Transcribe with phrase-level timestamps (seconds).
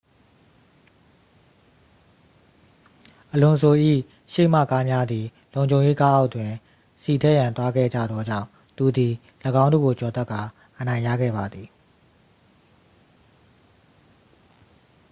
[3.33, 3.75] အလွန်ဆို
[4.33, 6.51] ၏ရှေ့မှကားများသည် လုံခြုံရေးကားအောက်တွင်
[7.01, 9.13] ဆီထည့်ရန်သွားခဲ့ကြသောကြောင့် သူသည်
[9.63, 10.41] ၎င်းတို့ကိုကျော်တက်ကာ
[10.79, 11.67] အနိုင်ရခဲ့ပါသည်